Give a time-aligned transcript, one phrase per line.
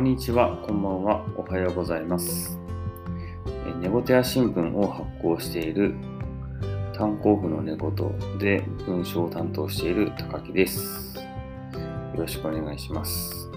[0.00, 2.58] こんにちは、こんばんは、おはようございます。
[3.82, 5.94] ネゴテア新聞を発行している
[6.94, 11.18] 炭鉱夫の寝言で文章を担当している高木です。
[11.18, 11.22] よ
[12.16, 13.50] ろしくお願いします。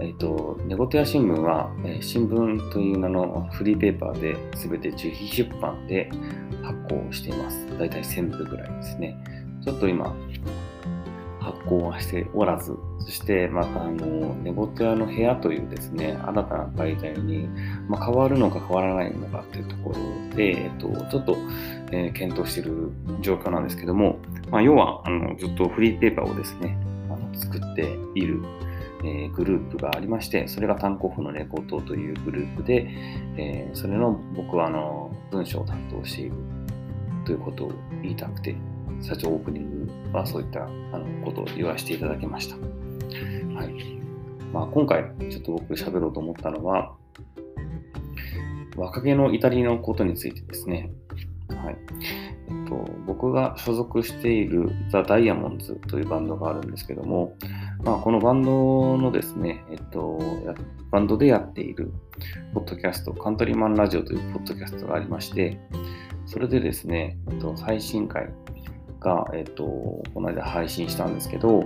[0.00, 6.10] えっ、と、ネゴテア新聞は、え新聞という名のフリーペーパーで全て自費出版で
[6.62, 7.78] 発行しています。
[7.78, 9.22] だいたい1000部ぐらいですね。
[9.62, 10.16] ちょっと今、
[11.40, 12.74] 発行はしておらず、
[13.08, 17.48] そしてまたあの、ネゴテアの部屋というですね、新たな媒体に、
[17.88, 21.34] まあ、変わるのか変わらないのかというところで、えっと、ちょっと、
[21.90, 22.90] えー検討している
[23.22, 24.18] 状況なんですけども、
[24.50, 26.76] まあ、要はあのずっとフリーペーパーをですね、
[27.08, 28.42] あの作っている、
[29.02, 32.90] えーグループがありまして、それが炭鉱夫のレコードというグループで、
[33.38, 36.32] えーそれの僕はあの文章を担当している
[37.24, 37.72] ということを
[38.02, 38.54] 言いたくて、
[39.00, 42.77] 社長オープニングはそういったあのことを言わせていただきました。
[43.54, 43.98] はい。
[44.52, 46.94] まあ、今回ちょっと僕喋ろうと思ったのは、
[48.76, 50.90] 若気の至りのことについてですね。
[51.48, 51.76] はい。
[52.48, 57.34] えっと、僕が所属しているザ・ダイヤモンズというバンドがあるんですけども、
[57.82, 60.18] まあ、このバンドのですね、えっと、
[60.90, 61.92] バンドでやっている
[62.54, 65.60] ポッドキャスト、カントリーマンラジオというポッドキャストがありまして、
[66.26, 68.28] それでですね、えっと、最新回
[69.00, 71.64] が、えっと、この間配信したんですけど、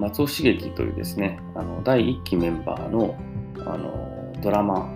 [0.00, 3.16] 松尾茂樹というですね、あの第1期メンバーの
[3.58, 4.90] あのドラマ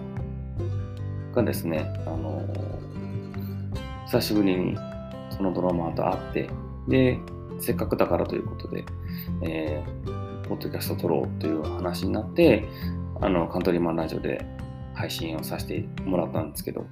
[1.34, 2.42] がですね、あの
[4.06, 4.76] 久しぶりに
[5.30, 6.50] そのドラマと会って、
[6.88, 7.18] で、
[7.60, 8.84] せっかくだからということで、
[9.42, 12.64] えーポッドキャスト撮ろうという話になって、
[13.20, 14.44] あのカントリーマンラジオで
[14.94, 16.86] 配信をさせてもらったんですけど、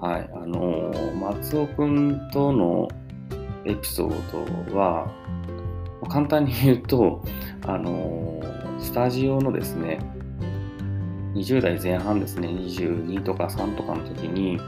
[0.00, 2.88] はい、あの松尾くんとの
[3.64, 5.10] エピソードは、
[6.04, 7.22] 簡単に言うと、
[7.66, 8.40] あの
[8.78, 9.98] スタジオのですね、
[11.34, 14.58] 20代前半ですね、22とか3とかの時に、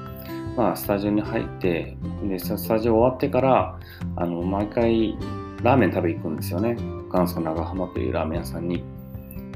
[0.56, 1.96] まあ、スタジオに入って、
[2.28, 3.78] で、スタジオ終わってから、
[4.16, 5.16] あの、毎回、
[5.62, 6.76] ラーメン食べ行くんですよね。
[7.12, 8.82] 元祖長浜というラーメン屋さんに。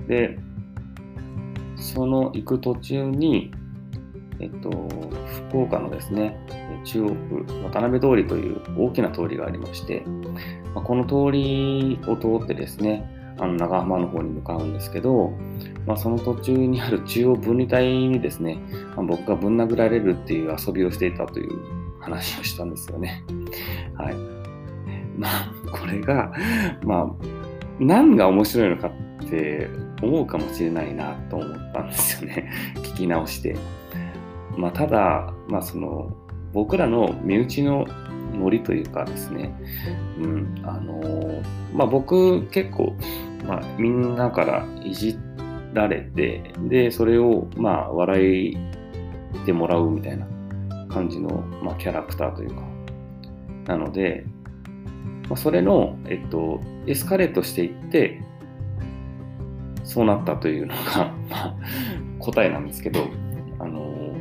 [0.07, 0.39] で、
[1.77, 3.53] その行く途中に、
[4.39, 4.71] えっと、
[5.51, 6.39] 福岡のですね、
[6.85, 10.05] 中央区渡辺通りという大きな通りがありまして、
[10.75, 13.09] まあこの通りを通ってですね、
[13.39, 15.33] あの長浜の方に向かうんですけど、
[15.87, 18.59] まあ、その途中にある中央分離帯にですね、
[18.97, 23.25] まあ僕がぶん殴られるっていう遊びをしていたという話をしたんですよね。
[23.97, 24.15] はい。
[25.17, 26.33] まあ、これが、
[26.83, 27.25] まあ、
[27.79, 28.91] 何が面白いのか
[29.23, 29.69] って
[30.03, 32.51] 思うかもしれないなと思ったんですよね。
[32.77, 33.57] 聞き直して。
[34.57, 36.11] まあ、ただ、まあ、その、
[36.53, 37.87] 僕らの身内の
[38.41, 39.55] ノリというかですね、
[40.19, 41.43] うん、あの
[41.75, 42.95] まあ、僕結構、
[43.47, 45.17] まあ、みんなからいじ
[45.73, 48.57] られて、で、それを、まあ、笑い
[49.45, 50.27] てもらうみたいな
[50.89, 51.29] 感じの、
[51.63, 52.63] まあ、キャラクターというか、
[53.67, 54.25] なので、
[55.29, 58.21] まあ、それの、えっと、エスカレートしていって、
[59.85, 61.57] そうなったというのが、 まあ、
[62.19, 63.01] 答えなんですけど、
[63.59, 64.15] あの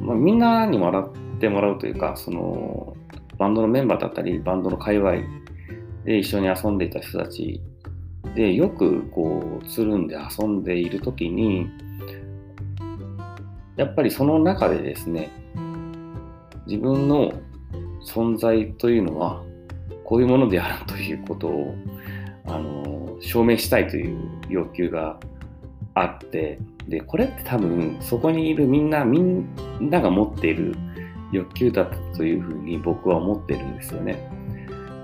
[0.00, 2.96] まあ、みんなに笑ってもらうというか、その、
[3.38, 5.12] バンドのメンバーだったり、バンドの界隈
[6.04, 7.60] で一緒に遊んでいた人たち
[8.34, 11.68] で、よくこう、つるんで遊んでいるときに、
[13.76, 15.30] やっぱりその中でですね、
[16.66, 17.32] 自分の
[18.04, 19.42] 存在というのは、
[20.04, 21.74] こういうものであるということを、
[22.46, 24.16] あの、証明したいという
[24.48, 25.18] 要求が
[25.94, 26.58] あって、
[26.88, 29.46] で、これって多分、そこにいるみんな、みん
[29.80, 30.74] なが持っている
[31.32, 34.30] 欲求だったというふうに僕は思ってるんですよね。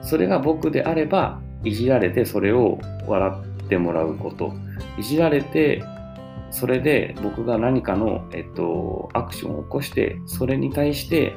[0.03, 3.33] それが僕であれば、いじられてそれを笑
[3.65, 4.53] ってもらうこと。
[4.99, 5.83] いじられて、
[6.51, 11.35] それで僕が何かの、えっと、アクションを起こして、それに対して、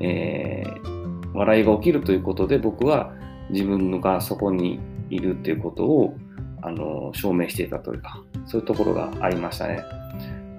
[0.00, 0.98] えー
[1.38, 3.12] 笑いが起きるということで、僕は
[3.50, 4.80] 自分がそこに
[5.10, 6.16] いるということを
[6.62, 9.82] あの証明していたというか、そういうところがありましたね。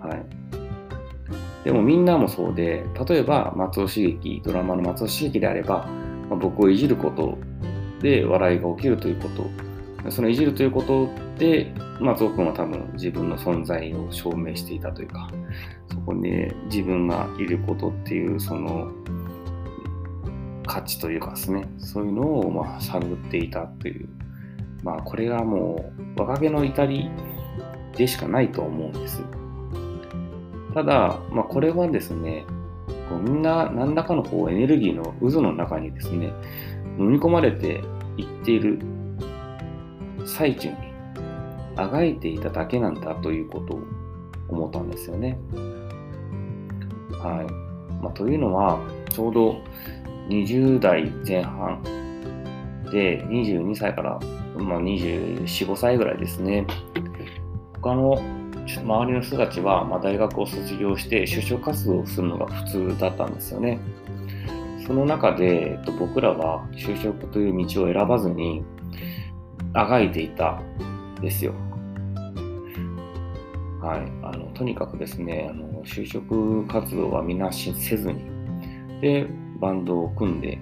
[0.01, 0.38] はい。
[1.63, 5.87] でもみんなもそうで、例えば松尾茂樹、ドラマの松尾茂樹であれば、
[6.29, 7.37] まあ僕をいじること
[8.01, 15.29] で笑いが起きるということ、そのいじるということで、松尾君は多分自分の存在を証明していたというか、
[15.91, 18.91] そこに、ね、自分がいることっていう、その
[20.65, 24.07] 価値というかですね、そういうのをまあ探っていたという、
[24.81, 27.09] まあこれがもう若気の至り
[27.97, 29.21] でしかないと思うんです。
[30.73, 32.45] ただ、まあ、これはですね、
[33.09, 36.31] こうみんな何らかのこうエネルギーの渦の中にですね、
[36.97, 37.81] 飲み込まれて
[38.17, 38.79] 言っている
[40.25, 40.75] 最中に
[41.75, 43.79] あがいていただけなんだということを
[44.49, 45.39] 思ったんですよね。
[47.11, 48.79] はいまあ、というのは
[49.09, 49.61] ちょうど
[50.29, 51.81] 20代前半
[52.91, 54.19] で22歳から、
[54.55, 56.65] まあ、24、5歳ぐらいですね。
[57.81, 58.21] 他の
[58.77, 63.79] 周りの人たちは、ま、大学を卒業して就職活動をするのが普通だったんですよね。
[64.85, 68.63] その中で、えっと、僕らは就職という道を選ばずに
[69.73, 71.53] あがいていたんですよ。
[73.81, 78.19] はい、あのとにかくですねあの就職活動はみんなせずに
[78.99, 79.25] で
[79.59, 80.59] バンドを組んで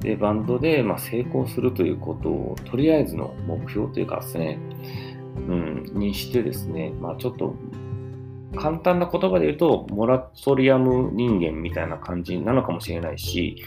[0.00, 4.58] でバンドで、ま、成功するということをとりあえずの目標というかですね、
[5.46, 7.54] うん、にしてですね、まあ、ちょっと
[8.56, 13.62] 簡単な言葉で言うとモラトリアム人間みたいな感じなのかもしれないし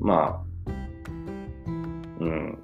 [0.00, 0.70] まあ、
[2.20, 2.58] うん、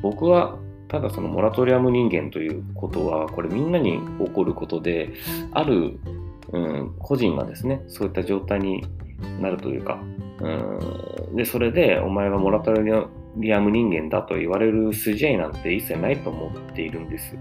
[0.00, 0.56] 僕は
[0.88, 5.14] ただそのモラトリアム人間ということはこれみんなに起こることで
[5.52, 5.98] ある、
[6.52, 8.84] うん、個人がですねそういった状態に
[9.40, 9.98] なるというか、
[10.40, 10.48] う
[11.32, 17.36] ん、でそれでお前はモラトリアムリアム人間だと言われる筋合いなんて一切ないと思っているんです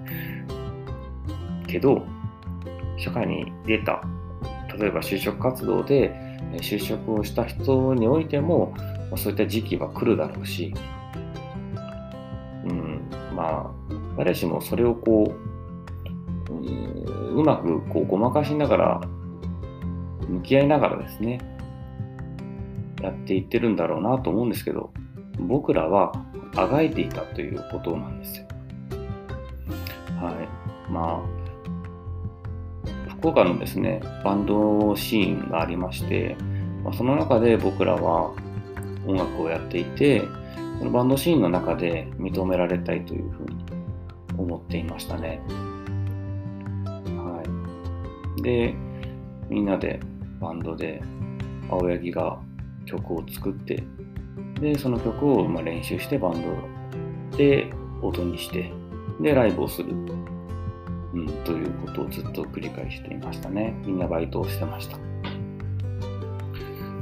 [1.68, 2.06] けど
[2.98, 4.04] 社会に出た
[4.78, 6.14] 例えば就職活動で
[6.62, 8.74] 就職をした人においても
[9.18, 10.74] そういった時期は来るだろうし、
[12.66, 13.02] うん、
[13.36, 13.72] まあ
[14.18, 15.34] 誰しもそれをこ
[16.50, 19.02] う、うん、うまくこうごまかしながら
[20.28, 21.40] 向き合いながらですね
[23.02, 24.94] やっていってるんだろうなと思うんですけど
[25.40, 26.14] 僕らは
[26.56, 28.46] あがいていたということなんですよ。
[30.22, 31.42] はいまあ
[33.22, 36.36] 福岡のですねバンドシーンがありまして、
[36.84, 38.34] まあ、その中で僕らは
[39.06, 40.24] 音楽をやっていて
[40.80, 43.66] そのバンドシーンの中で認められたいというふうに
[44.38, 45.40] 思っていましたね。
[47.06, 47.44] は
[48.38, 48.74] い、で
[49.50, 50.00] みんなで
[50.40, 51.02] バンドで
[51.70, 52.40] 青柳が
[52.86, 53.84] 曲を作って
[54.62, 56.34] でその曲をま練習してバン
[57.32, 58.72] ドで音にして
[59.20, 59.94] でライブをする、う
[61.18, 63.74] ん、ということをずっと繰り返していましたね。
[63.86, 64.98] みんなバイトをしてました。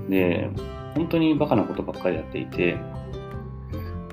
[0.10, 0.50] で
[0.96, 2.78] 本当にバカなことばっかりやっていて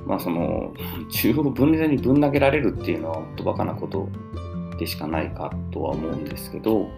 [0.04, 0.74] まあその
[1.10, 4.08] 中国分離にぶん投げられるっていうのは本当バカなこと
[4.78, 6.88] でしかないかとは思うんですけど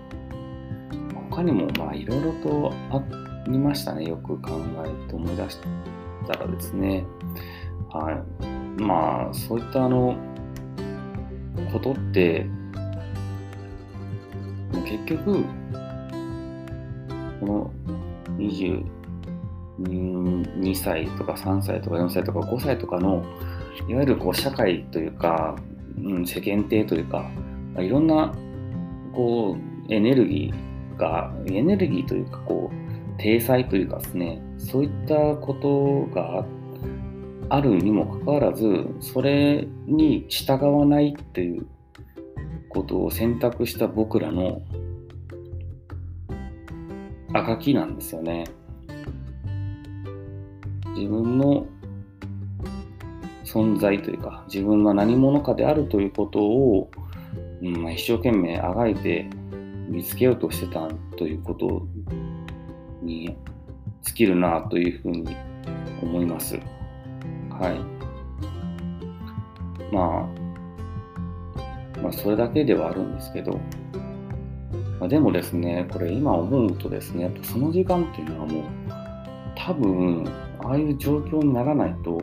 [1.30, 3.02] 他にもまあいろいろとあ
[3.48, 4.04] りましたね。
[4.04, 4.50] よく考
[4.84, 5.97] えて思い出して。
[6.28, 7.04] たらですね
[7.90, 8.82] はい。
[8.82, 10.16] まあそういったあの
[11.72, 12.46] ことって
[14.84, 15.44] 結局
[17.40, 17.72] この
[18.38, 23.24] 22歳とか3歳とか4歳とか5歳とかの
[23.88, 25.56] いわゆるこう社会というか、
[26.02, 27.30] うん、世間体というか
[27.74, 28.34] まあいろんな
[29.14, 29.56] こ
[29.88, 36.44] うエネルギーがエネルギーというかこう体裁というかですねそういったことが
[37.48, 41.66] あるにもかかわらずそれに従わないっていう
[42.68, 44.60] ことを選択した僕らの
[47.32, 48.44] 赤きなんですよね。
[50.94, 51.66] 自分の
[53.44, 56.90] 存在というか自分が何者かであるということを、
[57.62, 59.30] うん、一生懸命あがいて
[59.88, 61.86] 見つけようとしてたということ
[63.02, 63.36] に
[64.02, 65.36] 尽きるなというふうに
[66.02, 66.58] 思います。
[67.50, 67.78] はい。
[69.92, 70.28] ま
[71.96, 73.60] あ、まあ、それだけではあるんですけど、
[75.00, 78.62] まあ、でもですね、これ今思うとですね、やっぱその時間っていうのはもう
[79.68, 80.24] 多分
[80.60, 82.22] ああいう状況にならないと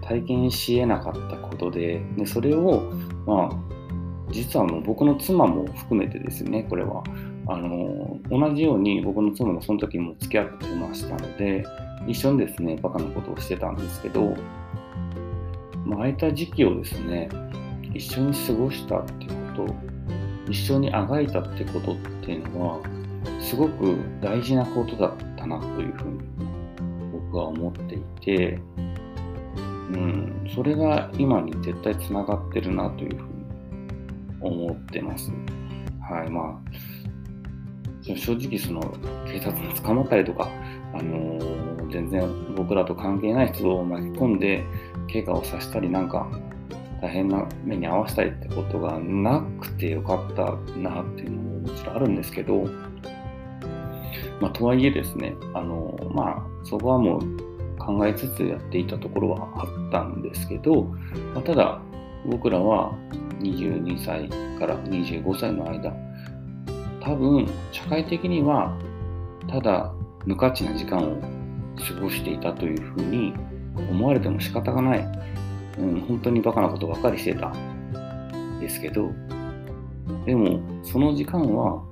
[0.00, 2.92] 体験しえなかったことででそれを
[3.26, 7.02] まあ実はもう僕の妻も含めてですねこれは
[7.46, 11.64] あの同じように僕の妻もその時も付き合ってましたので
[12.06, 14.36] 一緒にですねバカなことをしてたんですけど、
[15.84, 17.28] まあ、ああいた時期をですね
[17.94, 19.74] 一緒に過ごしたってこと
[20.48, 22.80] 一緒にあがいたってことっていうのは
[23.40, 26.20] すごく大事なことだったなというふうに
[27.12, 33.32] 僕は思っていて、うん、それが今に絶対つながってるなというふうに
[34.40, 35.32] 思ってます。
[36.00, 36.72] はい、まあ、
[38.02, 38.80] 正直その
[39.26, 40.48] 警察に捕まったりとか、
[40.92, 44.64] あのー、全然僕らと関係ない人を巻き込んで
[45.10, 46.26] 怪我をさせたりなんか
[47.00, 50.44] 大変な目に遭わせたりってことがなくてよかった
[50.78, 52.64] なっていうのももちろんあるんですけど、
[54.40, 60.84] まあ、とはいえですね、あのまあ、そこはもう考えつつやっていたところはあったんですけど、
[61.34, 61.80] まあ、ただ
[62.26, 62.92] 僕らは
[63.40, 64.28] 22歳
[64.58, 65.92] から25歳の間
[67.02, 68.76] 多分社会的には
[69.48, 69.92] ただ
[70.24, 71.20] 無価値な時間を
[71.76, 73.34] 過ごしていたというふうに
[73.90, 75.08] 思われても仕方がない、
[75.78, 77.48] うん、本当にバカなことばかりしてた。
[77.48, 79.10] んですけど
[80.24, 81.82] でもその時間は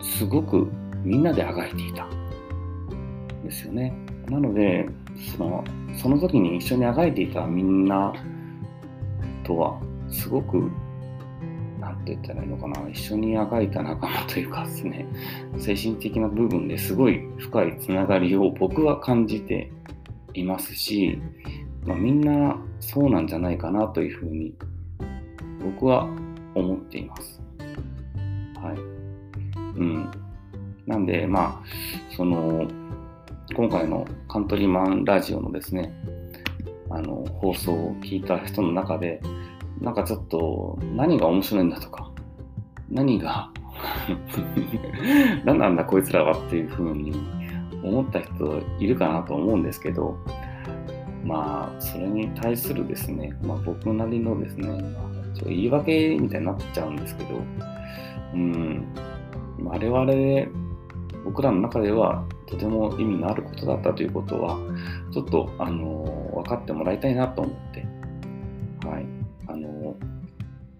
[0.00, 0.70] すごく
[1.04, 2.06] みんなであがいていた。
[3.44, 3.92] ですよね。
[4.28, 4.88] なので
[5.36, 5.64] その
[5.96, 8.12] その時に一緒にあがいていたみんな
[9.44, 10.70] とはすごく
[11.82, 15.06] 何て言ったらいいのかな一緒にあがいた仲間というかですね
[15.58, 19.70] 精神的な部分ですごい深いつながりを僕は感じて
[20.34, 21.20] いますし、
[21.84, 24.54] まあ、みんなそうなんじゃないかなというふうに
[25.60, 26.04] 僕は
[26.54, 27.40] 思っています。
[28.56, 28.78] はい。
[29.78, 30.10] うん。
[30.86, 32.66] なんで、まあ、その、
[33.54, 35.92] 今回のカントリーマンラジオのですね、
[36.90, 39.20] あの、放送を聞いた人の中で、
[39.82, 42.08] なんかちょっと何が面白いんだとか、
[42.88, 43.50] 何が
[45.44, 47.12] 何なんだこいつらはっていうふうに
[47.82, 50.16] 思った人いるかなと思うんですけど、
[51.24, 57.40] まあ、それに対するですね、まあ、僕なりのですね、まあ、ちょ言い訳みたいになっちゃうんですけど、
[58.34, 58.86] うん、
[59.64, 60.48] 我々、
[61.24, 64.58] 僕らの中ではとても意味のあることだったということは、
[65.10, 67.84] ちょっと、あの分かってもらいたいなと思って、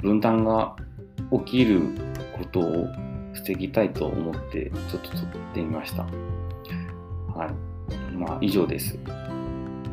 [0.02, 0.76] 分断が
[1.44, 1.80] 起きる
[2.36, 2.86] ことを
[3.32, 5.20] 防ぎたいと思って、ちょっと撮っ
[5.54, 6.02] てみました。
[6.02, 8.16] はい。
[8.16, 8.98] まあ、以上です。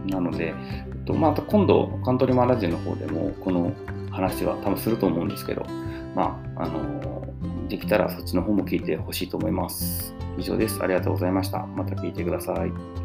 [0.07, 0.53] なので、
[1.07, 3.73] また今度、カントリーマラジオの方でも、この
[4.11, 5.65] 話は多分すると思うんですけど、
[6.15, 7.23] まあ、あの
[7.67, 10.13] できたらそっちの方も聞いてほしいと思います。
[10.37, 10.81] 以上です。
[10.81, 11.65] ありがとうございました。
[11.65, 12.98] また聞いてください。